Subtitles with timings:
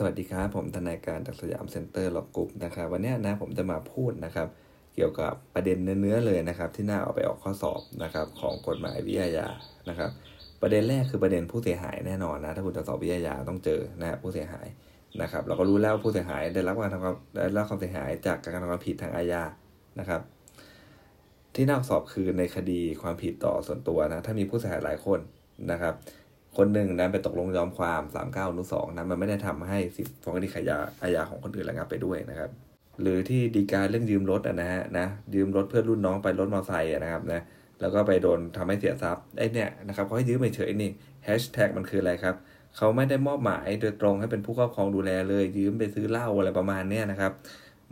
[0.00, 4.48] สวัสดีครับ ผมทนายการจาก Siam Center Law Group นะครับวันนี้นะผมจะมาพูดนะครับ
[4.94, 9.48] เกี่ยวกับประเด็นเนื้อๆเลยนะครับ ที่น่าเอาไปออกข้อสอบนะครับ ของกฎหมายวิอาญา
[9.88, 10.10] นะครับ
[10.62, 14.66] ประเด็นแรกคือประเด็นผู้เสียหายแน่นอนนะถ้าคุณจะสอบวิอาญาต้องเจอนะผู้เสียหาย
[15.22, 19.42] นะครับ เราก็รู้แล้วผู้เสียหายได้รับการทำความได้รับความเสียหายจากการกระทำความผิดทางอาญา
[19.98, 20.20] นะครับ
[21.54, 25.20] ที่น่าสอบคือในคดีความผิดต่อส่วนตัวนะถ้ามีผู้เสียหายหลายคน
[25.70, 25.94] นะครับ
[26.58, 32.50] คนหนึ่งนะไปตกลงยอมความ 3 9อนุสองนะมันไม่ได้ทำให้สิทธิฟ้องคดีขายาอาญาของคนอื่นระงับไปด้วยนะครับ
[33.00, 37.40] หรือที่ดีการเรื่องยืมรถนะฮะนะยืมรถเพื่อนรุ่นน้องไปรถมอเตอร์ไซค์นะครับนะ
[37.80, 40.90] แล้วก็ไปโดนทำให้เสียทรัพย์ไอ้เนี่ยนะครับเขาให้ยืมเฉยๆนี่
[41.24, 42.34] แฮชแท็กมันคืออะไรครับ
[42.76, 47.32] เขาไม่ได้มอบหมายโดยตรงให้เป็นผู้ครอบครองดูแลเลย ยืมไปซื้อเหล้าอะไรประมาณเนี้ยนะครับ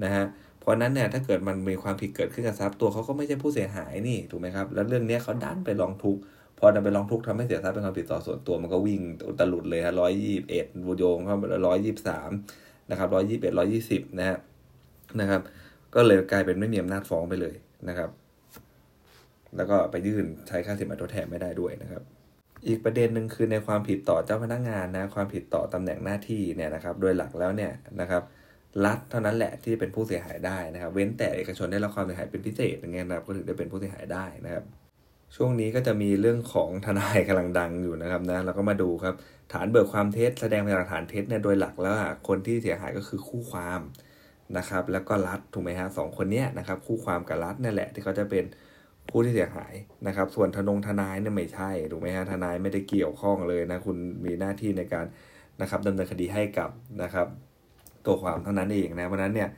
[0.05, 0.24] นะฮะ
[0.60, 6.20] เพราะนั้นเนี่ยถ้าเกิดมันมีความผิดเกิดขึ้นกับทรัพย์ตัวเขาก็ไม่ใช่ผู้เสียหายนี่ถูกไหมครับแล้วเรื่องเนี้ยเขาดันไปร้องทุกข์
[6.59, 9.01] พอดันไปร้องทุกข์ทำให้เสียทรัพย์เป็นความผิดต่อส่วนตัวมันก็วิ่ง
[9.41, 12.30] ตลุดเลยฮะร้อยยี่สิบเอ็ดวูโยงเข้าไปร้อยยี่สิบสาม
[12.91, 14.38] นะครับร้อยยี่สิบเอ็ดร้อยยี่สิบนะฮะ
[15.20, 15.41] นะครับ
[15.95, 17.55] ก็เลยกลายเป็นไม่มีอำนาจฟ้องไปเลย
[17.89, 18.11] นะครับ
[19.56, 22.03] แล้วก็ไปยื่นใช้ค่าสินไหมทดแทนไม่ได้ด้วยนะครับ
[22.67, 28.23] อีกประเด็นหนึ่งคือในความผิดต่อเจ้าพนักงานนะความผิดต่อตำแหน่งหน้าที่เนี่ยนะครับ โดยหลักแล้วเนี่ยนะครับ
[28.84, 34.64] รัฐเท่านั้นแหละที่เป็นผู้เสียหายได้นะครับ เว้นแต่เอกชนได้รับความเสียหายเป็นพิเศษอย่างเงี้ยนะครับก็ถึงได้เป็นผู้เสียหายได้นะครับ
[35.34, 39.14] ช่วงนี้ก็จะมีเรื่องของทนายกำลังดังอยู่นะครับนะเราก็มาดูครับ
[39.52, 41.94] ฐานเบิกความเท็จแสดงพยานหลักฐานเท็จเนี่ยโดยหลักแล้ว
[42.28, 43.80] คนที่เสียหายก็คือคู่ความ
[44.58, 48.44] นะครับ แล้วก็รัฐถูกไหมฮะสองคนเนี้ยนะครับ คู่ความกับรัฐนี่แหละที่เขาจะเป็น
[49.10, 49.74] ผู้ที่เสียหาย
[50.06, 55.05] นะครับ ส่วนทนงทนายเนี่ยไม่ใช่ถูกไหมฮะทนายไม่ได้เกี่ยวข้องเลยนะคุณมีหน้าที่ในการ
[55.61, 56.70] นะครับดำเนินคดีให้กับ
[57.02, 57.28] นะครับ
[58.06, 59.48] ตัวความเท่านั้นเองนะเพราะนั้นเนี่ย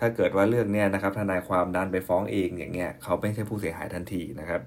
[0.00, 4.60] ถ้าเกิดว่าเรื่องเนี้ยนะครับทนายความดันไปฟ้องเองอย่างเงี้ยเขาไม่ใช่ผู้เสียหายทันทีนะครับ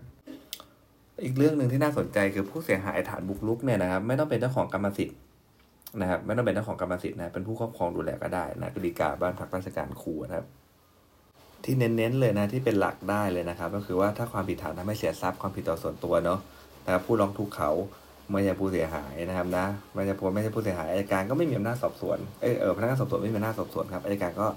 [1.23, 5.17] อีกเรื่องหนึ่งที่น่าสนใจคือผู้เสียหายฐานบุกรุกเนี่ยนะครับไม่ต้องเป็นเจ้าของกรรมสิทธิ์
[6.01, 10.47] นะครับไม่ต้องเป็นเจ้าของกรรมสิทธิ์นะเป็นผู้ครอบครองดูแลก็ได้นะกฎีกาบ้านพักราชการครูนะครับ
[11.63, 16.39] ที่เน้นๆเลยนะที่เป็นหลักได้เลยนะครับ ก็คือว่าถ้าความผิดฐานทำให้เสียทรัพย์ความผิดต่อส่วนตัวเนาะ
[16.85, 17.71] นะครับผู้ร้องทุกข์เขา
[18.31, 19.65] ไม่ใช่ผู้เสียหายนะครับนะ
[19.95, 24.47] ไม่ใช่ผู้ไม่ใช่ผู้เสียหายอายการก็ไม่มีอำนาจสอบสวนเออเออพนักงานสอบสวนไม่มีอำนาจสอบสวนครับอายการก็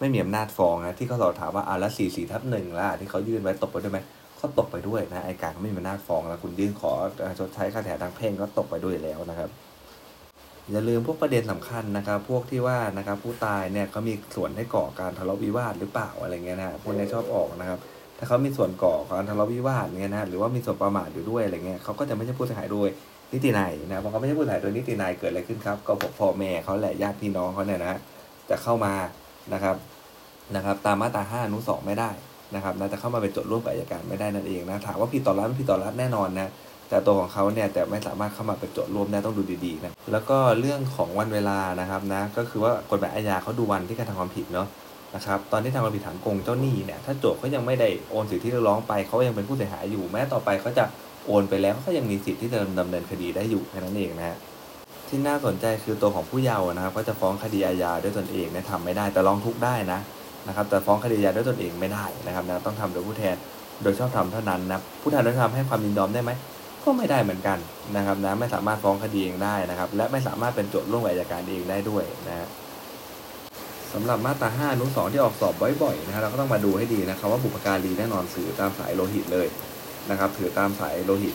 [0.00, 3.98] ไม่มีอำนาจฟ้องนะที่เขาสอบถามว่าอ่าแล้วสี่สี่ทับหนึ่งละที่เขายื่นไว้ตกไปด้วยไหม
[4.40, 6.92] ก็ตกไปด้วยนะอายการก็ไม่มีอำนาจฟ้องแล้วคุณยื่นขอ
[7.38, 9.50] ชดใช้ค่าเสียหายทางแพ่งก็ตกไปด้วยแล้วนะครับ
[10.70, 17.78] อย่าลืมพวกประเด็นสำคัญนะครับ พวกที่ว่านะครับผู้ตายเนี่ยเขามีส่วนให้ก่อการทะเลาะวิวาทหรือเปล่าอะไรเงี้ยนะพวกนี้ชอบออกนะครับ
[18.18, 22.88] ถ้าเขามีส่วนก่อการทะเลาะวิวาทเนี่ยนะหรือว่ามีส่วนประมาทอยู่ด้วยอะไรเงี้ยเขาก็จะไม่ใช่ผู้เสียหายโดย
[23.32, 27.98] นิตินัยนะเพอเขาไม่ใช่ผู้เสียหายโดยนิตินัยเกิดอะไรขึ้นครับ ก็พ่อแม่เขาแหละญาติพี่น้องเขาเนี่ยนะ
[28.50, 28.94] จะเข้ามา
[29.52, 29.76] นะครับ
[30.56, 32.10] นะครับ ตามมาตราห้าอนุสองไม่ได้
[32.54, 36.50] นะครับนะจะเข้ามาเป็นโจทย์ร่วมกับอัยการไม่ได้นั่นเองนะถามว่าผิดต่อรัฐไม่ผิดต่อรัฐแน่นอนนะ
[36.88, 44.68] แต่ตัวของเขาเนี่ยแต่ไม่สามารถเข้ามาเป็นโจทย์ร่วมได้ต้องดูดีๆนะแล้วก็เรื่องของวันเวลานะครับนะก็คือว่ากฎหมายอาญาเขาดูวันที่กระทำความผิดเนาะ
[45.14, 50.84] นะครับตอนที่ทำความผิดฐานโกงเจ้าหนี้เนี่ยถ้าโจทย์เขายังไม่ได้โอนสิทธิที่เรียกร้องไปเขายังเป็นผู้เสียหายอยู่ แม้ต่อไปเขาจะ
[51.26, 54.36] โอนไปแล้วเขาก็ยังมีสิทธิ์ที่จะดำเนินคดีได้อยู่แค่นั้นเองนะฮะ
[55.08, 60.00] ที่น่าสนใจคือตัวของผู้เยาว์นะครับก็จะฟ้องคดีอาญาด้วยตนเองเนี่ยทำไม่ได้แต่ร้องทุกข์ได้นะ
[60.48, 63.36] นะครับแต่ฟ้องคดีอาญาด้วยตนเองไม่ได้นะครับนะต้องทำโดยผู้แทน
[63.82, 66.30] โดยชอบธรรมเท่านั้นนะผู้แทนโดยชอบธรรมให้ความยินยอมได้ไหม
[66.84, 67.58] ก็ไม่ได้เหมือนกัน
[67.96, 72.48] นะครับนะไม่สามารถฟ้องคดีเองได้นะครับ และไม่สามารถเป็นโจทย์ร่วมกับอัยการเองได้ด้วยนะฮะ
[73.92, 79.46] สำหรับมาตรา5นุสองที่ออกสอบบ่อยๆนะฮะเราก็ต้องมาดูให้ดีนะครับว่าบุพการีแน่นอนสื่อตามสายโลหิตเลย
[80.10, 81.34] นะครับ ถือตามสายโลหิต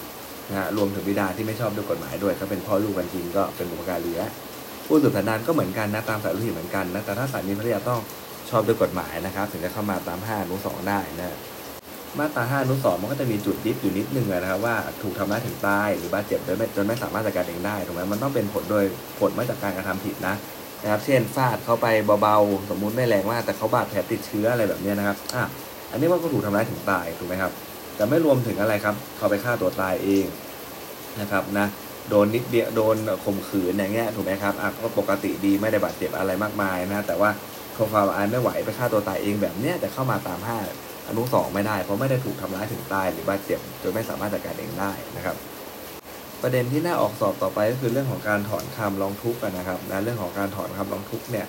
[0.49, 4.31] นะฮะรวมถึงบิดาที่ไม่ชอบด้วยกฎหมายด้วยก็เป็นพ่อลูกกันจริงก็เป็นบุพการีแล้ว
[4.85, 7.99] ผู้สืบสันดานก็เหมือนกันนะตามสายโลหิตเหมือนกันนะแต่ถ้าสายมีภรรยาต้อง
[8.49, 11.37] ชอบด้วยกฎหมายนะครับ ถึงจะเข้ามาตาม5อนุสองได้นะ
[12.19, 18.83] มาตรา5อนุสองมันก็จะมีจุดดิฟอยู่นิดนึงนะครับว่าถูกทำร้ายถึงตายหรือบาดเจ็บโดยไม่จนไม่สามารถจัดการเองได้ถูกไหมมันต้องเป็นผลโดย
[19.19, 20.35] ผลมาจากการกระทำผิดนะ
[20.83, 21.87] นะครับ เช่นฟาดเข้าไป
[22.21, 25.43] เบาๆสมมุติไม่แรงมากแต่เขาบาดแผลติดเชื้ออะไรแบบนี้นะครับอะ
[25.91, 27.51] อันนี้ว่าก็ถูกทำร้ายถึงตายถูกไหมครับ
[27.95, 30.25] แต่ไม่รวมถึงอะไรครับ เขาไปฆ่าตัวตายเอง
[31.21, 31.67] นะครับนะ
[32.09, 37.29] โดนนิดเดียวโดนข่มขืนอย่างเงี้ยถูกไหมครับอะก็ปกติดีไม่ได้บาดเจ็บอะไรมากมายนะแต่ว่า
[37.77, 40.57] ทนความอายไม่ไหวไปฆ่าตัวตายเองแบบเนี้ยแต่เข้ามาตามห้า
[41.07, 45.35] อนุสองไม่ได้เพราะไม่ได้ถูกทำร้ายถึงตายหรือบาดเจ็บจนไม่สามารถจัดการเองได้นะครับ
[46.41, 51.47] ประเด็นที่น่าออกสอบต่อไปก็คือเรื่องของการถอนคำร้องทุกข์นะครับนะเรื่องของการถอนคำร้องทุกข์เนี่ย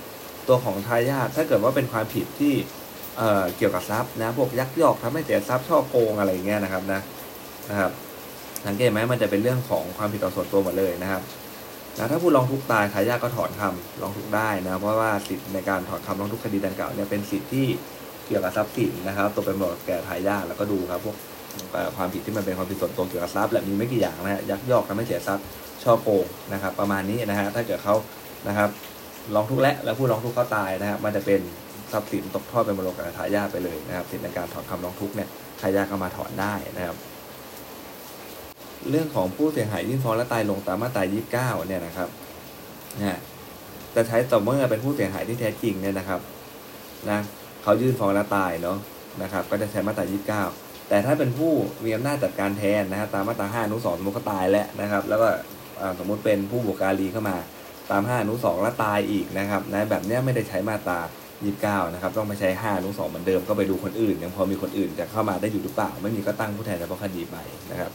[0.48, 2.54] ตัวของทายาทถ้าเกิดว่าเป็นความผิดที่
[3.16, 7.00] เอ่อเกี่ยวกับทรัพย์นะพวกยักยอกทำให้เสียทรัพย์ช่อโกงอะไรอย่างเงี้ยนะครับนะ
[7.70, 7.90] นะครับ
[8.66, 11.22] สังเกตไหมมันจะเป็นเรื่องของความผิดต่อส่วนตัวหมดเลยนะครับ
[11.98, 17.66] นะถ้าผู้ร้องทุกข์ตายทายาทก็ถอนคำร้องทุกได้นะเพราะว่าสิทธิ์ในการถอนคำร้องทุกคดีดังกล่าวเนี่ยเป็นสิทธิ์ที่
[18.26, 21.16] เกี่ยวกับทรัพย์สินนะครับตกเป็นหมดแก่ทายาทแล้วก็ดูครับพวก
[21.96, 25.44] ความผิดที่มันเป็นความผิดส่วนตัวเกี่ยวกับทรัพย์และมีไม่กี่อย่างนะยักยอกทำให้เสียทรัพย์
[25.82, 27.94] ช่อโกงนะครับ ประมาณนี้นะฮะถ้าเกิดเขา
[28.48, 28.68] นะครับ
[29.34, 31.40] ร้องทุกและแล้วผู้ร้องทุกข์เขาตายนะครับมันจะเป็น
[31.92, 35.28] ทรัพย์สินตกทอดเป็นมรดกทายาทไปเลยนะครับสิทธิในการถอนคำร้องทุกเนี่ย
[35.60, 36.96] ทายาทก็มาถอนได้นะครับ
[38.90, 41.02] เรื่องของผู้เสียหายยื่นฟ้องและตายลงตามมาตรา
[41.36, 42.08] 29 เนี่ยนะครับ
[42.98, 43.18] นะ
[43.94, 46.20] จะใช้ต่อเมื่อเป็นผู้เสียหายที่แท้จริงเนี่ยนะครับ
[47.10, 47.20] นะ
[47.62, 48.78] เขายื่นฟ้องและตายเนาะ
[49.22, 51.52] นะครับ ก็จะใช้มาตรา 29 แต่ถ้าเป็นผู้
[51.84, 55.28] มีอำนาจจัดการแทนนะฮะตามมาตรา5อนุ2สมมติเขาตายแล้วนะครับ แล้วก็
[55.98, 57.36] สมมุติเป็นผู้บุกการีเข้ามา
[57.90, 61.00] ตาม5อนุ2แล้วตายอีกนะครับนะแบบนี้ไม่ได้ใช้มาตรา
[61.46, 67.36] 29นะครับต้องไปใช้5อนุ2เหมือนเดิมก็ไปดูคนอื่น ยังพอมีคนอื่นจะเข้ามาได้อยู่หรือเปล่า ไม่มีก็ตั้งผู้แทนเฉพาะคดีไป
[67.70, 67.90] นะครับ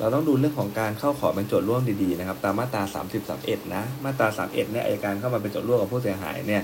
[0.00, 6.62] เราต้องดูเรื่องของการเข้าขอเป็นโจทย์ร่วมดีๆนะครับ ตามมาตรา 30 31 นะ มาตรา 31 เนี่ยอัยการเข้ามาเป็นโจทย์ร่วมกับผู้เสียหายเนี่ย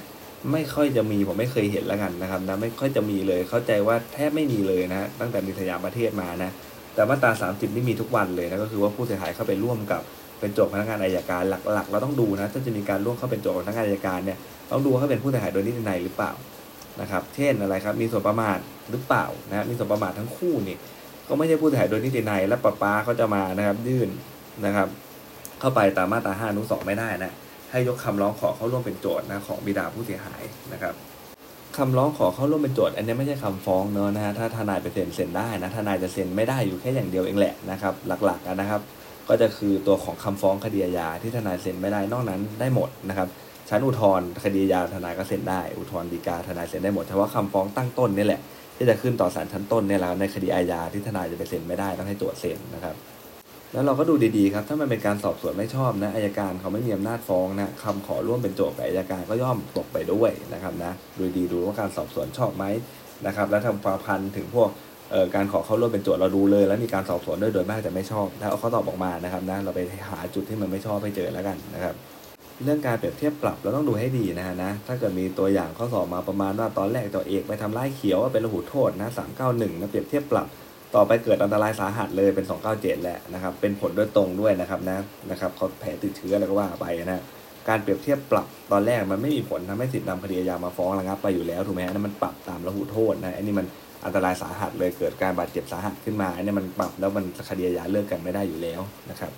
[0.52, 6.50] ไม่ค่อยจะมีผมไม่เคยเห็นแล้วกันนะครับนะไม่ค่อยจะมีเลยเข้าใจว่าแทบไม่มีเลยนะตั้งแต่มีสยามประเทศมานะ
[6.94, 10.02] แต่มาตรา 30 นี่มีทุกวันเลยนะก็คือว่าผู้เสียหายเข้าไปร่วมกับ
[10.40, 14.38] เป็นโจทย์พนักงานอายการหลักๆ เราต้องดูนะถ้าจะมีการร่วมเข้าเป็นโจทย์พนักงานอายการเนี่ย
[14.70, 16.32] ต้องดูว่าเขาเป็นผู้เสียหายโดยนิตินัยหรือเปล่า
[17.00, 18.58] นะครับ เช่นอะไรครับมีส่วนประมาท
[18.90, 20.76] หรือเปล่านะมีส่วนประมาททั้งคู่นี่
[21.28, 24.08] ก็ไม่ใช่ผู้เสียหายโดยนิตินัยและป้าป้าเขาจะมานะครับ ยื่น
[24.64, 24.88] นะครับ
[25.60, 27.32] เข้าไปตามมาตรา5อนุ2ไม่ได้นะ
[27.70, 30.42] ให้ยกคำร้องขอเข้าร่วมเป็นโจทย์นะของบิดาผู้เสียหาย
[30.72, 30.94] นะครับ
[31.76, 37.94] คำร้องขอเข้าร่วมเป็นโจทย์อันนี้ไม่ใช่คำฟ้องเนอะนะฮะถ้าทนายไปเซ็นเซ็นได้นะทนายจะเซ็นไม่ได้อยู่แค่อย่างเดียวเองแหละนะครับ
[38.24, 38.80] หลักๆนะครับ
[39.28, 43.28] ก็จะคือตัวของคำฟ้องคดีอาญาที่ทนายเซ็นไม่ได้นอกนั้นได้หมดนะครับ
[43.68, 48.40] ชั้นอุทธรณ์คดีอาญาทนายก็เซ็นได้อุทธรณ์ฎีกาทนายเซ็นได้หมดเฉพาะคำฟ้องตั้งต้นนี่แหละ
[48.76, 52.96] ที่จะขึ้นต่อศาลชั้นต้นเนี่ยแหละในคดีอาญาที่ทนายจะไปเซ็นไม่ได้ต้องให้โจทย์เซ็นนะครับ
[53.72, 62.64] แล้วเราก็ดูดีๆครับ ถ้ามันเป็นการสอบสวนไม่ชอบนะอายการเขาไม่มีอำนาจฟ้องนะคำขอร่วมเป็นโจทย์กับอายการก็ย่อมตกไปด้วยนะครับนะดูดีดูว่าการสอบสวนชอบไหม
[63.26, 64.68] นะครับ แล้วทำความพันถึงพวก
[65.34, 71.94] การขอเข้าร่วมเป็นโจทย์เราดูเลย แล้วมีการสอบสวนด้วยโดยมากจะไม่ชอบแล้วเอาข้อตอบออกมานะครับนะเราไปหาจุดที่มันไม่ชอบให้เจอแล้วกันนะครับ
[72.62, 79.10] เรื่องการเปรียบเทียบปรับเราต้องดูให้ดีนะฮะนะ ถ้าเกิดมีตัวอย่างข้อสอบมาประมาณว่าตอนแรกตัวเอกไปทำร้ายเขียวว่าเป็นระหูโทษนะ
[79.44, 80.46] 391นะเปรียบเทียบปรับ
[80.94, 84.98] ต่อไปเกิดอันตรายสาหัสเลยเป็น297แหละนะครับ เป็นผลโดยตรงด้วยนะครับนะ
[85.30, 87.22] นะครับเขาแผลติดเชื้อแล้วก็ว่าไปนะ
[87.68, 93.66] การเปรียบเทียบปรับตอนแรกมันไม่มีผลทำให้สิทธิ์นำคดีอาญามาฟ้องระงับไปอยู่แล้วถูกไหมนั่นมันปรับตามระหูโทษนะอันนี้มัน
[94.04, 98.80] อันตรายสาหัสเลยเกิดการบาดเจ็บสาหัสขึ้นมาอันนี้มันปรับแล้วมันคดีอาญาเลิกกันไม่ได้อยู่แล้ว
[99.10, 99.32] นะครับ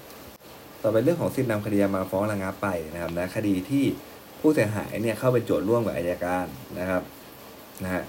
[0.86, 3.84] ต่อไปเรื่องของสิทธินำคดีมาฟ้องระงับไปนะครับนะคดีที่
[4.40, 6.46] ผู้เสียหายเนี่ยเข้าเป็นโจทย์ร่วมกับอายการ
[6.78, 7.02] นะครับ
[7.84, 8.02] นะฮะ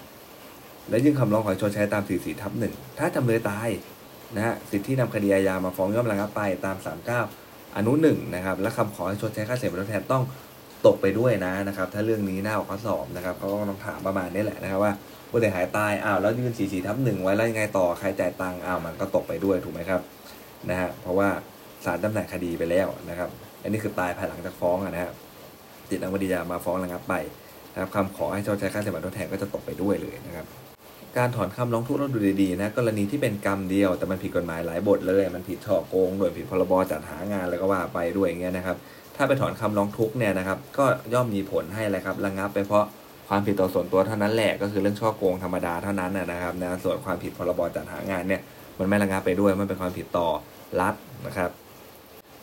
[0.89, 3.69] และยื่นคำร้องขอชดใช้ตาม44ทับหนึ่งถ้าจำเลยตาย
[4.35, 6.77] นะฮะสิทธิที่นำคดีอาญามาฟ้องย่อมระงับไปตาม
[7.25, 10.23] 39 อนุหนึ่งนะครับและคำขอให้ชดใช้ค่าเสียหายทดแทนต้อง
[10.85, 14.93] ตกไปด้วยนะนะครับ ถ้าเรื่องนี้หน้าออกข้อสอบนะครับเขาก็ต้องถามประมาณนี้แหละนะครับว่า
[15.29, 20.01] ผู้เสียหายตายอ้าวแล้วยื่น44ทับหนึ่งไว้แล้วยังไงต่อใครจ่ายตังค์อ้าวมันก็ตกไปด้วยถูกไหมครับ
[20.69, 21.29] นะฮะเพราะว่า
[21.85, 23.29] ศาลจำหน่ายคดีไปแล้วนะครับ
[23.63, 25.13] อันนี้คือตายภายหลังจากฟ้องนะครับ
[25.89, 27.13] ติดนำคดีอามาฟ้องระงับไป
[27.73, 30.45] นะครับคำขอให้ชดใช้ค่าเสียหายทดแทนก็จะตกไปด้วยเลยนะครับ
[31.17, 38.77] การถอนคำร้องทุกข์เราดูดีๆนะกรณีที่เป็นกรรมเดียวแต่มันผิดกฎหมายหลายบทเลยมันผิดช่อโกงด้วยผิดพรบจัดหางานแล้วก็ว่าไปด้วยอย่างเงี้ยนะครับ
[39.15, 42.85] ถ้าไปถอนคำร้องทุกข์เนี่ยนะครับก็ย่อมมีผลให้อะไรครับระงับไปเพราะ
[43.29, 48.41] ความผิดต่อส่วนตัวเท่านั้นแหละก็คือเรื่องช่อโกงธรรมดาเท่านั้นนะครับนะส่วนความผิดพรบจัดหางานเนี่ย
[48.79, 50.27] มันไม่ระงับไปด้วยมันเป็นความผิดต่อ
[50.81, 50.93] รัฐ
[51.27, 51.49] นะครับ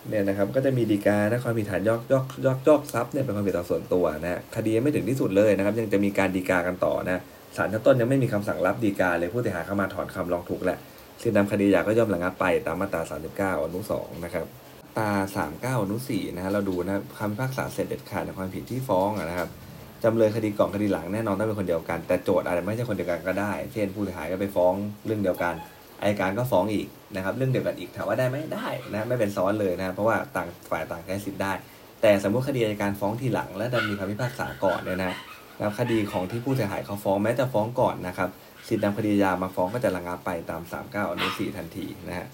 [0.08, 7.20] เนี่ยนะครับก็จะมีดีกานะความผิดฐานยอกยอกยอกยอกทรัพย์เนี่ยเป็นความผิดต่อส่วนตัวนะคดีไม่ถึงที่สุดเลยนะครับ ยังจะมีการดีกากันต่อนะ
[7.56, 10.78] ศาลชั้นต้นยังไม่มีคำสั่งรับดีกาเลยผู้เสียหายเข้ามาถอนคำร้องทุกข์แหละ
[11.22, 13.02] สิทธินำคดียาก็ย่อมระงับไปตามมาตรา
[13.56, 14.46] 39 อนุ 2 นะครับ
[14.98, 15.10] ตา
[15.72, 19.48] 39 อนุ 4 นะฮะเราดูนะคำพิพากษาเสร็จเด็ดขาดในความผิดที่ฟ้องนะครับ
[20.04, 24.72] จำเลยคดีก่อนคดีหลังแน่นอนต้องเป็นคนเดียวกัน แต่โจทย์อาจจะไม่ใช่คนเดียวกันก็ได้ เช่นผู้เสียหายก็ไปฟ้อง
[25.06, 25.54] เรื่องเดียวกัน
[26.04, 31.52] อายการก็ฟ้องอีกนะครับเรื่องเดียวกันอีกถามว่าได้ไหมได้นะไม่เป็นซ้อนเลยนะเพราะว่าต่างฝ่ายต่างใช้สิทธิ์ได้
[32.02, 35.12] แต่สมมติคดีอายการฟ้องทีหลัง และดันมีคำพิพากษาก่อนเนี่ยนะ
[35.58, 38.28] แล้วคดีของที่ผู้เสียหายเขาฟ้องแม้จะฟ้องก่อนนะครับ
[38.68, 42.26] สิทธินำคดียามาฟ้องก็จะระงับไปตาม 39อนุ4ทันทีนะฮะ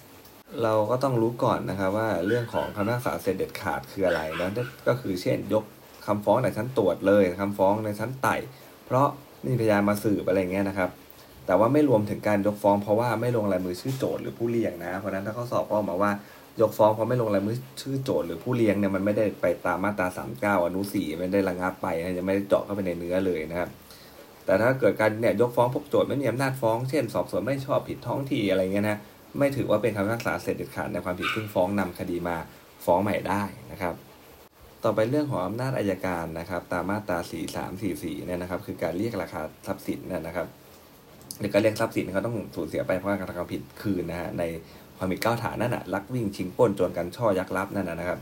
[0.62, 4.50] เราก็ต้องรู้ก่อนนะครับว่าเรื่องของคำพิพากษาเสร็จเด็ดขาดคืออะไรนะ
[4.88, 5.64] ก็คือเช่นยก
[6.06, 8.36] คำฟ้องในชั้นตรวจเลยคำฟ้องในชั้นไต่
[8.86, 9.06] เพราะ
[9.46, 10.90] มีพยานมาสืบอะไรเงี้ยนะครับ
[11.50, 16.10] แต่ว่าไม่รวมถึงการยกฟ้องเพราะว่าไม่ลงลายมือชื่อโจทย์หรือผู้เรียงนะ เพราะนั้นถ้าเขาสอบก็ออกมาว่า
[16.60, 23.68] ยกฟ้องเพราะไม่ลงรายมือชื่อโจทย์หรือผู้เลี้ยงเนี่ยมันไม่ได้ไปตามมาตรา 39 อนุ4ไม่ได้ระงับไปนะยังไม่ได้เจาะเข้าไปในเนื้อเลยนะครับ
[24.44, 28.98] แต่ถ้าเกิดการเนี่ยยกฟ้องพวกโจทย์ไม่มีอำนาจฟ้องเช่น สอบสวนไม่ชอบผิดท้องที่อะไรเงี้ยนะ
[29.38, 32.36] ไม่ถือว่าเป็นคำพิพากษาเสร็จเด็ดขาดในความผิดซึ่งฟ้องนำคดีมา
[32.84, 33.42] ฟ้องใหม่ได้
[33.72, 33.94] นะครับ
[34.84, 37.18] ต่อไปเรื่องของอำนาจอายการนะครับ ตามมาตรา
[37.72, 40.46] 4344เนี่ยนะครับ คือการเรียกราคาทรัพย์สินนะครับ
[41.40, 44.42] หรือการเรียกทรัพย์สินเขาต้องสูญเสียไปเพราะการกระทำผิดคืนนะฮะใน
[44.98, 48.18] ความผิดเก้าฐานนั่นแหะลักวิ่งชิงปล้นโจรกันช่อยักรับนั่นนะครับ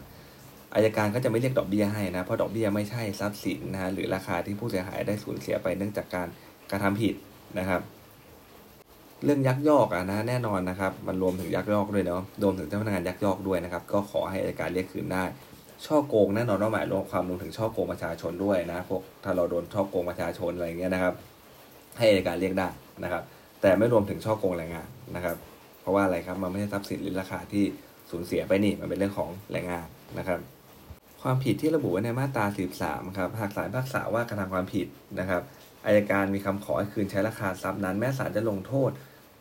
[0.75, 6.28] อายการก็จะไม่เรียกดอกเบี้ยให้นะเพราะดอกเบี้ยไม่ใช่ทรัพย์สินนะฮะหรือราคาที่ผู้เสียหายได้สูญเสียไปเนื่องจากการ
[6.70, 7.14] กระทำผิด
[7.58, 7.80] นะครับ
[9.25, 15.25] เรื่องยักยอกอะนะแน่นอนนะครับ มันรวมถึงยักยอกด้วยเนาะรวมถึงเจ้าพนักงานยักยอกด้วยนะครับ ก็ขอให้อายการเรียกคืนได้
[15.87, 21.14] ช่อโกงแน่นอนว่าหมายรวมความรวมถึงช่อโกงประชาชนด้วยนะพวกถ้าเราโดนช่อโกงประชาชนอะไรเงี้ยนะครับ
[21.98, 22.68] ให้อายการเรียกได้
[23.04, 23.22] นะครับ
[23.62, 25.36] แต่ไม่รวมถึงช่อโกงแรงงานนะครับ
[25.80, 27.64] เพราะว่าอะไรครับมันไม่ใช่ทรัพย์สินหรือราคาที่
[28.10, 29.86] สูญเสียไปนี่มันเป็นเรื่องของแรงงาน
[30.18, 30.38] นะครับ
[31.22, 32.44] ความผิดที่ระบุไว้ในมาตรา
[32.80, 34.86] 43ครับหากศาลพิพากษาว่ากระทำความผิด
[35.20, 35.42] นะครับ
[35.86, 38.90] อายการมีคำขอให้คืนใช้ราคาทรัพย์นั้น แม้ศาลจะลงโทษ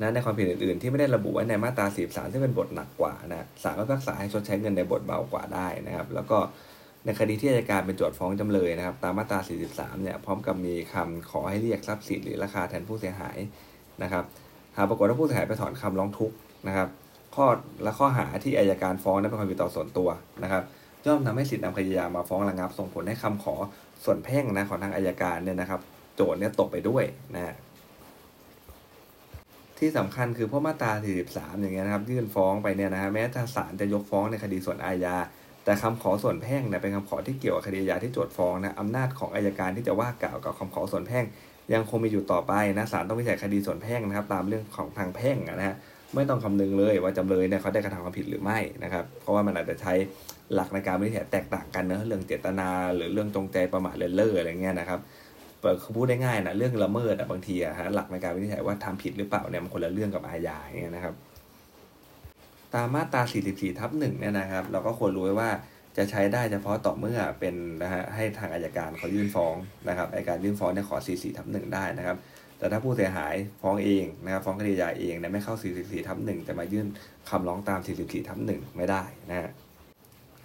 [0.01, 6.37] นะในความผิดอื่นๆ ที่ไม่ได้ระบุไว้ในมาตรา43ที่เป็นบทหนักกว่านะศาลก็พิพากษาให้ชดใช้เงินในบทเบากว่าได้นะครับ แล้วก็
[7.07, 13.37] ในคดีที่อายการเป็นโจทย์ฟ้องจำเลยนะครับ ตามมาตรา 43 เนี่ยพร้อมกับมีคำขอให้เรียกทรัพย์สินหรือราคาแทนผู้เสียหาย
[14.03, 14.23] นะครับ
[14.77, 16.35] หากปรากฏว่าผู้เสียหายไปถอนคำร้องทุกข์
[16.67, 16.87] นะครับ
[17.35, 17.45] ข้อ
[17.83, 20.09] และข้อหาที่อายการฟ้องนั้นเป็นความผิดต่อส่วนตัว
[20.43, 20.63] นะครับ
[21.05, 23.55] ย่อมทำให้สิทธินำคดียามาฟ้องระงับ ส่งผลให้คำขอ
[24.03, 25.81] ส่วนแพ่งนะของทางอายการเนี่ยนะครับ
[26.15, 27.03] โจทย์เนี่ยตกไปด้วย
[27.35, 27.55] นะฮะ
[29.79, 30.91] ที่สำคัญคือพราะมาตรา
[31.25, 35.15] 43 อย่างเงี้ยนะครับ ยื่นฟ้องไปเนี่ยนะฮะแม้ถ้าศาลจะยกฟ้องในคดีส่วนอาญา
[35.67, 41.25] แต่คำขอส่วนแพ่งเนี่ยเป็นคำขอที่เกี่ยวกับคดีอาญาที่โจทย์ฟ้องนะอำนาจของอายการที่จะว่ากล่าวกับคำขอส่วนแพ่ง
[41.73, 45.75] ยังคงมีอยู่ต่อไปนะศาลต้องวิจัยคดีส่วนแพ่งนะครับ ตามเรื่องของทางแพ่งนะฮะ
[46.15, 49.93] ไม่ต้องคำนึงเลยว่าจำเลยเนี่ยเขาได้กระทำความผิดหรือไม่นะครับ เพราะว่ามันอาจจะใช้
[50.53, 54.99] หลักในการวินิจฉัยแตกต่างกันเนอะเรื่องเจตนาหรือเรื่องจงใจประมาทเลินเล่ออะไรเงี้ยนะครับ
[55.61, 61.15] เปิดคือพูดได้ง่ายนะเรื่องละเมิดอะบางทีอะฮะหลักในการวินิจฉัยว่าทำผิดหรือเปล่าเนี่ยมันคนละเรื่องกับอาญาอย่างเงี้ยนะครับ
[62.75, 63.21] ตามมาตรา
[63.51, 65.51] 44 ทับหนึ่งเนี่ยนะครับ เราก็ควรรู้ไว้ว่า
[65.97, 69.55] จะใช้ได้เฉพาะต่อเมื่อเป็นนะฮะให้ทางอายการเขายื่นฟ้อง
[69.89, 72.17] นะครับอายการยื่นฟ้องเนี่ยขอ 44ทับหนึ่งได้นะครับ
[72.57, 76.87] แต่ถ้าผู้เสียหายฟ้องเองนะครับฟ้องคดียาเองเนี่ยไม่เข้า 44ทับหนึ่งแต่มายื่น
[77.29, 79.49] คำร้องตาม 44ทับหนึ่งไม่ได้นะฮะ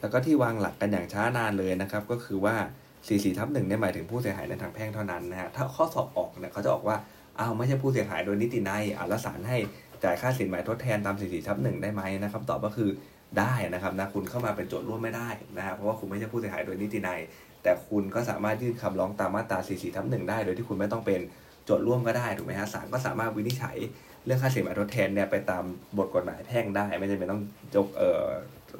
[0.00, 2.57] แล้วก็ที่วางหลักกันอย่างช้านานเลยนะครับ ก็คือว่า
[2.97, 6.97] 44ทับหนึ่งเนี่ยหมายถึงผู้เสียหายในทางแพ่งเท่านั้นนะฮะถ้าข้อสอบออกเนี่ยเขาจะบอกว่า
[7.38, 9.59] อ้าวไม่ใช่ผู้เสียหายโดยนิตินัยอะแล้วศาลให้
[10.05, 12.91] จ่ายค่าสินไหมทดแทนตาม44ทับหนึ่งได้ไหมนะครับตอบก็คือ
[13.39, 17.21] ได้นะครับนะคุณเข้ามาเป็นโจทย์ร่วมไม่ได้นะครับเพราะว่าคุณไม่ใช่ผู้เสียหายโดยนิตินัย
[17.63, 21.21] แต่คุณก็สามารถยื่นคำร้องตามมาตรา44ทับหนึ่งได้ โดยที่คุณไม่ต้องเป็น
[21.65, 23.77] โจทย์ร่วมก็ได้ถูกไหมฮะศาลก็สามารถวินิจฉัย
[24.25, 25.65] เรื่องค่าสินไหมทดแทนเนี่ยไปตาม
[25.99, 27.43] บทกฎหมายแพ่งได้ ไม่จำเป็นต้อง
[27.77, 28.27] ยกเอ่อ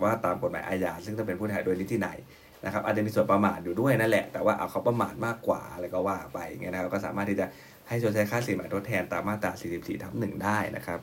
[0.03, 2.19] ว่าตามกฎหมายอาญาซึ่งต้องเป็นผู้เสียหายโดยนิตินัย
[2.65, 7.47] นะครับอาจจะมีส่วนประมาทอยู่ด้วยนั่นแหละ แต่ว่าเอาเขาประมาทมากกว่าอะไรก็ว่าไปอย่างเงี้ยนะครับก็สามารถที่จะ
[7.89, 11.01] ให้ชดใช้ค่าสินไหมทดแทนตามมาตรา44ทับหนึ่งได้นะครับ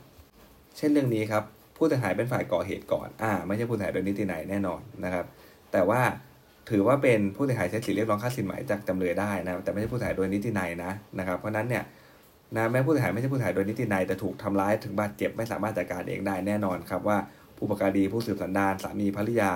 [0.77, 1.43] เช่นเรื่องนี้ครับ
[1.77, 5.25] ผู้เสียหายเป็นฝ่ายก่อเหตุก่อน อ่า ไม่ใช่ผู้เสียหายโดยนิตินัยแน่นอนนะครับ
[5.71, 6.01] แต่ว่า
[6.69, 11.83] ถือว่าเป็นผู้เสียหายใช้สิทธิเรียกร้องค่าสินไหมจากจำเลยได้นะ แต่ไม่ใช่ผู้เสียหายโดยนิตินัยนะนะครับ เพราะนั้นเนี่ย
[12.55, 17.17] นะแม้ผู้เสียหายไม่ใช่ผู้เสียหายโดยนิตินัยแต่ถูกทำร้ายถึงบาดเจ็บไม่สามารถจัดการเองได้แน่นอนครับว่า
[17.57, 19.51] ผู้ประการดีผู้สืบสันดานสามีภริยา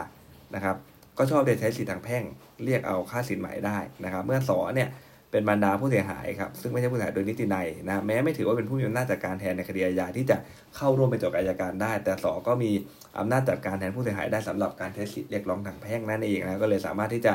[0.55, 0.75] นะครับ
[1.17, 2.23] ก็ชอบเดชใช้สิทธิทางแพ่ง
[2.65, 4.89] เรียกเอาค่าสินไหมได้นะครับ เมื่อสอเนี่ย
[5.33, 10.37] เป็นบรรดาผู้เสียหายครับซึ่งไม่ใช่ผู้เสียหายโดยนิตินัยนะแม้ไม่ถือว่าเป็นผู้มีอำนาจจัดการแทนในคดีอาญาที่จะ
[10.75, 12.71] เข้าร่วมเป็นโจทย์อัยการได้ แต่สอก็มี
[13.19, 17.33] อำนาจจัดการแทนผู้เสียหายได้สำหรับการใช้สิทธิเรียกร้องทางแพ่งนั่นเองนะก็เลยสามารถที่จะ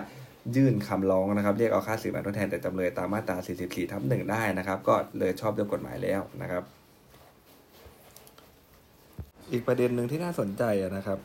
[0.57, 6.63] ยื่นคำร้องนะครับเรียกเอาค่าสินไหมทดแทนแต่จำเลยตามมาตรา 44 ทับหนึ่งได้นะครับ ก็เลยชอบด้วยกฎหมายแล้วนะครับ
[9.53, 10.63] อีกประเด็นหนึ่งที่น่าสนใจ
[10.97, 11.19] นะครับ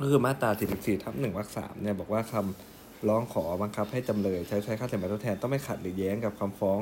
[0.00, 6.78] ก็คือมาตรา 44 ทับ1วรรค3เนี่ยบอกว่าคำ ร้องขอบังคับให้จำเลยใช้ใช้ค่าสินไหมทดแทนต้องไม่ขัดหรือแย้งกับคำฟ้อง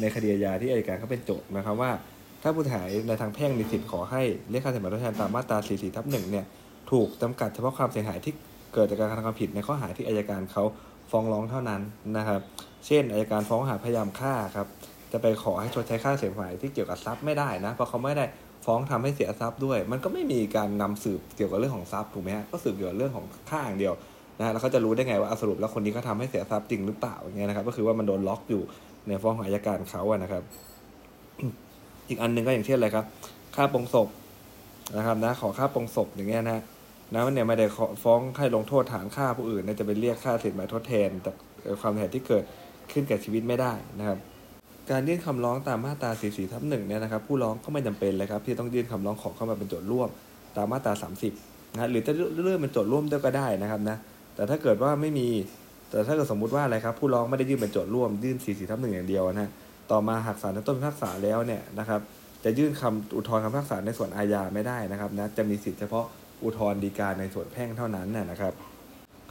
[0.00, 1.90] ในคดีอาญาที่อัยการเขาเป็นโจทย์นะครับว่า
[2.42, 6.46] ถ้าผู้เสียหายในทางแพ่งมีสิทธิ์ขอให้เรียกค่าสินไหมทดแทนตามมาตรา 44ทับ1เนี่ย
[6.90, 8.32] ถูกจำกัดเฉพาะความเสียหายที่
[8.74, 10.64] เกิดจากการกระทำความผิดในข้อหาที่อัยการเขา
[11.10, 11.80] ฟ้องร้องเท่านั้น
[12.16, 12.40] นะครับ
[12.86, 14.66] เช่นอัยการฟ้องหาพยายามฆ่าครับ
[15.12, 18.24] จะไปขอให้ชดใช้ค่าเสียหายที่เกี่ยวกับทรัพย์ไม่ได้นะเพราะเขาไม่ได้
[18.66, 23.94] ฟ้องทำให้เสียทรัพย์ด้วย มันก็ไม่มีการนำสืบเกี่ยวกับเรื่องของทรัพย์ถูกไหมฮะก็สืบเกี่ยวกับเรื่องของฆ่าอย่างเดียว
[24.38, 28.62] นะแล้วเขาจะรู้ได้ไงว่าสรุปแล้วคนนี้เขาทาให้เสียทรัพย์จริงหรือเปล่าอย่างเงี้ยนะครับ ก็คือว่ามันโดนล็อกอยู่
[29.08, 30.42] ในฟ้องของอัยการเขาอะนะครับ
[32.08, 33.04] อีกอันหนึ่งก็อย่างเช่นอะไรครับ
[33.56, 34.08] ค่าปรงศพ
[34.96, 36.60] นะครับนะ ขอค่าปรงศพอย่างเงี้ยนะ
[37.14, 37.66] นะเนี่ยไม่ได้
[38.02, 41.36] ฟ้องให้ลงโทษฐานฆ่าผู้อื่นจะไปเรียกค่าสินไหมทดแทนจาก
[41.80, 42.44] ความเสียหายที่เกิด
[42.92, 44.18] ขึ้นกับชีวิตไม่ได้นะครับ
[44.90, 50.08] การยื่นคำร้องตามมาตรา 44ทับหนึ่งเนี่ยนะครับผู้ร้องก็ไม่จำเป็นเลยครับที่ต้องยื่นคำร้องขอเข้ามาเป็นโจทย์ร่วม
[50.56, 50.92] ตามมาตรา
[51.34, 53.96] 30นะหรือจะเลื่อนเป็นโจทย์ร่วมด้วยก็ได้นะครับนะ
[54.38, 55.28] แต่ถ้าเกิดว่าไม่มี
[55.90, 59.50] แต่ถ้าเกิดสมมุติว่าอะไรครับ ผู้ร้องไม่ได้ยื่นเป็นโจทย์ร่วมยื่น44ทับหนึ่งอย่างเดียวนะ
[59.90, 62.00] ต่อมาหากศาลชั้นต้นพิพากษาแล้วเนี่ยนะครับ
[62.44, 66.06] จะยื่นคำอุทธรณ์คำพิพากษาในส่วนอาญาไม่ได้นะครับนะจะมีสิทธิเฉพาะ
[66.44, 68.52] อุทธรณ์ฎีกาในส่วนแพ่งเท่านั้นนะครับ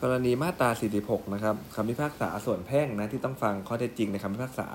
[0.02, 0.70] กรณีมาตรา
[1.02, 4.68] 46 นะครับคำพิพากษาส่วนแพ่งนะที่ต้องฟังข้อเท็จจริงในคำพิพากษา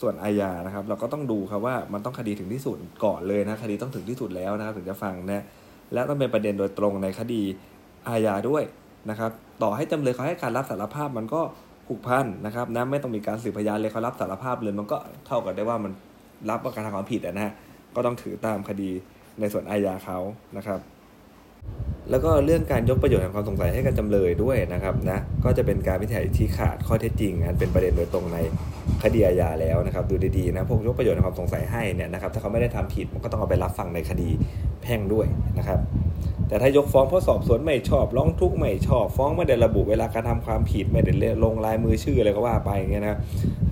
[0.00, 5.44] ส่วนอาญานะครับ เราก็ต้องดูครับว่ามันต้องคดีถึงที่สุดก่อนเลยนะคดีต้องถึงที่สุดแล้วนะครับถึงจะฟังนะ
[5.92, 7.42] และต้องเป็นประเด็นโดยตรงในคดี
[8.08, 8.62] อาญาด้วย
[9.10, 9.30] นะครับ
[9.62, 11.40] ต่อให้จำเลยเขาให้การรับสารภาพมันก็
[11.86, 14.96] ผูกพันนะครับนะไม่ต้องมีการสืบพยานเลยเขารับสารภาพเลยมันก็
[15.26, 15.92] เท่ากับได้ว่ามัน
[16.50, 17.52] รับว่าการทำความผิดนะฮะ
[17.94, 18.90] ก็ต้องถือตามคดี
[19.40, 20.18] ในส่วนอาญาเขา
[20.56, 20.80] นะครับ
[22.10, 28.38] แล้วก็เรื่องการยกประโยชน์แห่งความสงสัยให้กับจำเลยด้วยนะครับนะก็จะเป็นการวิจัยที่ขาดข้อเท็จจริงอันเป็นประเด็นโดยตรงใน
[29.02, 34.28] คดีอาญาแล้วนะครับ ดูดีๆนะพวกยกประโยชน์แห่งความสงสัยให้เนี่ยนะครับถ้าเขาไม่ได้ทำผิดมันก็ต้องเอาไปรับฟังในคดี
[34.82, 35.26] แพ่งด้วย
[35.58, 35.78] นะครับ
[36.48, 41.12] แต่ถ้ายกฟ้องเพราะสอบสวนไม่ชอบ ร้องทุกข์ไม่ชอบ ฟ้องไม่ได้ระบุเวลาการทำความผิดไม่ได้
[41.44, 43.18] ลงลายมือชื่ออะไรก็ว่าไปอย่างเงี้ยนะ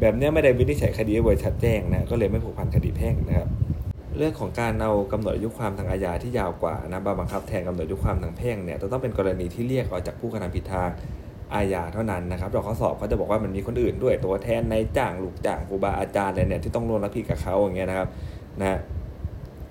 [0.00, 3.48] แบบนี้ไม่ได้วินิจฉัยคดีไว้ชัดแจ้งนะก็เลยไม่ผูกพันคดีแพ่งนะครับ
[4.18, 10.88] เรื่องของการเอากำหนดอายุความทางอาญาที่ยาวกว่านะมาบังคับแทนกำหนดอายุความทางแพ่งเนี่ยจะต้องเป็นกรณีที่เรียกออกจากผู้กระทำผิดทาง
[11.54, 18.08] อาญาเท่านั้นนะครับเราข้อสอบเขาจะบอกว่ามันมีคนอื่นด้วยตัวแทนในจ้างลูกจ้างครูบาอาจารย์อะไรเนี่ยที่ต้องร่วมรับผิดกับเขาอย่างเงี้ยนะครับ
[18.60, 18.78] นะ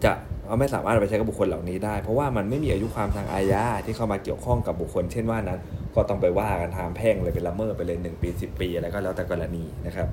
[0.03, 0.11] จะ
[0.59, 5.59] ไม่สามารถไปใช้กับบุคคลเหล่านี้ได้ เพราะว่ามันไม่มีอายุความทางอาญาที่เข้ามาเกี่ยวข้องกับบุคคล เช่นว่านั้น
[5.95, 10.07] ก็ต้องไปว่ากันทางแพ่งเลยเป็นละเมิดไปเลย1ปี 10 ปีอะไรก็แล้วแต่กรณีนะครับ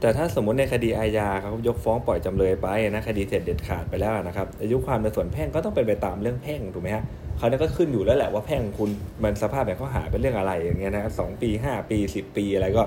[0.00, 7.04] แต่ถ้าสมมติในคดีอาญาครับยกฟ้องปล่อยจำเลยไปนะคดีเสร็จเด็ดขาดไปแล้วนะครับอายุความในส่วนแพ่งก็ต้องเป็นไปตามเรื่องแพ่งถูกไหมฮะ
[7.38, 8.90] เขาเนี่ยก็ขึ้นอยู่แล้วแหละว่าแพ่งคุณ
[9.22, 12.82] มันสภาพแบบข้อหาเป็นเรื่องอะไรอย่างเงี้ยนะสองปี 5 ปี 10 ปีอะไรก็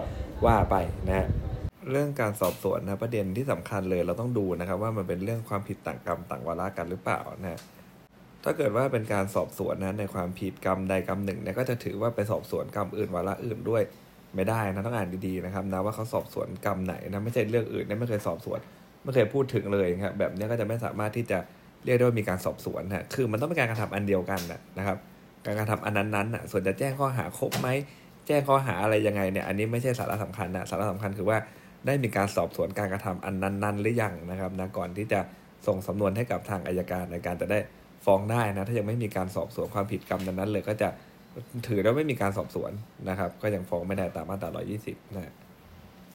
[0.45, 0.75] ว่าไป
[1.07, 1.27] นะฮะ
[1.91, 7.59] เรื่องการสอบสวนนะประเด็นที่สำคัญเลยเราต้องดูนะครับ ว่ามันเป็นเรื่องความผิดต่างกรรมต่างวาระกันหรือเปล่านะ
[8.43, 13.83] ถ้าเกิดว่าเป็นการสอบสวนนะในความผิดกรรมใดกรรมหนึ่งเนี่ยก็จะถือว่าไปสอบสวนกรรมอื่นวาระอื่นด้วย
[14.35, 18.59] ไม่ได้นะต้องอ่านดีๆนะครับนะว่าเขาสอบสวนกรรมไหนนะไม่ใช่เรื่องอื่นนะไม่เคยสอบสวน
[19.03, 21.37] ไม่เคยพูดถึงเลยครับแบบนี้ก็จะไม่สามารถที่จะ
[21.85, 24.41] เรียกได้ว่ามีการสอบสวนนะคือมันต้องเป็นการกระทำอันเดียวกัน
[24.77, 24.97] นะครับ
[25.45, 27.67] การกระทำอันนั้นๆนะส่วนจะแจ้งข้อหาครบไหม
[28.27, 31.37] แจ้งข้อหาอะไรยังไงเนี่ยอันนี้ไม่ใช่สาระสำคัญนะสาระสำคัญคือว่า
[31.85, 35.19] ได้มีการสอบสวนการกระทำอันนั้น ๆ หรือยังนะครับนะก่อนที่จะ
[35.67, 37.59] ส่งสำนวนให้กับทางอายการในการจะได้
[38.05, 40.89] ฟ้องได้นะถ้ายังไม่มีการสอบสวนความผิดกรรมนั้นๆเลยก็จะ
[41.67, 42.71] ถือว่าไม่มีการสอบสวน
[43.09, 44.49] นะครับ ก็ยังฟ้องไม่ได้ตามมาตรา
[44.83, 45.33] 120 นะ